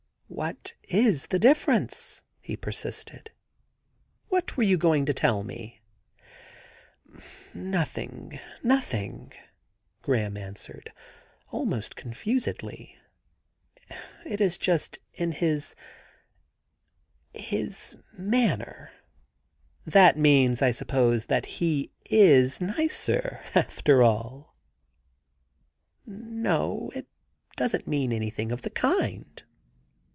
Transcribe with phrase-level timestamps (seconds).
[0.33, 3.31] *What is the difference?' he persisted.
[3.79, 5.81] * What were you going to tell me?'
[6.95, 9.33] * Nothing— ^nothing/
[10.01, 10.93] Graham answered
[11.51, 12.95] almost con fusedly.
[13.59, 13.89] *
[14.25, 15.75] It is just in his—
[17.33, 18.91] his manner.''
[19.95, 24.49] That means, I suppose, that he is nicer— after aU!''
[26.05, 27.07] No, it
[27.57, 29.43] doesn't mean anything of the kind.'